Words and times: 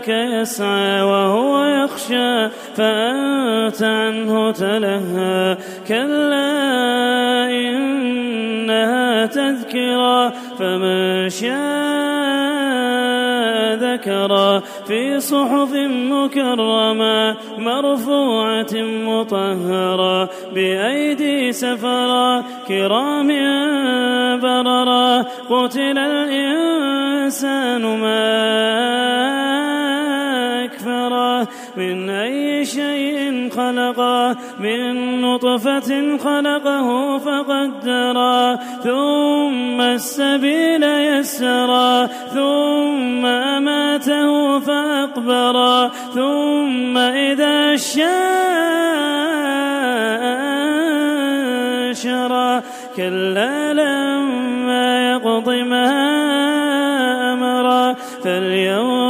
جاءك 0.00 0.08
يسعى 0.08 1.02
وهو 1.02 1.64
يخشى 1.64 2.48
فأنت 2.76 3.82
عنه 3.82 4.50
تلهى 4.52 5.56
كلا 5.88 7.50
إنها 7.50 9.26
تذكرة 9.26 10.28
فمن 10.58 11.28
شاء 11.28 11.50
ذكرى 13.74 14.62
في 14.86 15.20
صحف 15.20 15.72
مكرمة 16.12 17.36
مرفوعة 17.58 18.74
مطهرة 18.82 20.30
بأيدي 20.54 21.52
سفرة 21.52 22.44
كرام 22.68 23.28
بررة 24.40 25.22
قتل 25.22 25.98
الإنسان 25.98 27.82
ما 27.82 29.49
أكفره 30.80 31.48
من 31.76 32.10
أي 32.10 32.64
شيء 32.64 33.50
خلقه 33.50 34.36
من 34.60 35.20
نطفة 35.20 36.18
خلقه 36.18 37.18
فقدره. 37.18 38.56
ثم 38.56 39.80
السبيل 39.80 40.82
يسره 40.82 42.06
ثم 42.06 43.26
أماته 43.26 44.60
فأقبره. 44.60 45.88
ثم 45.88 46.98
إذا 46.98 47.76
شاء 47.76 48.10
أنشره 51.90 52.62
كلا 52.96 53.72
لما 53.72 55.12
يقض 55.12 55.48
ما 55.50 55.90
أمره 57.32 57.96
فلينظر 58.24 59.09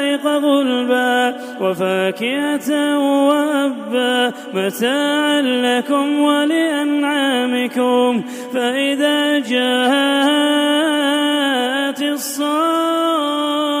غلبا 0.45 1.35
وفاكهة 1.61 2.99
وأبا. 2.99 4.33
متاعا 4.53 5.41
لكم 5.41 6.19
ولأنعامكم. 6.19 8.23
فإذا 8.53 9.39
جاءت 9.39 9.61
الصاخة 12.01 13.80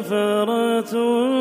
الفجرة 0.00 1.39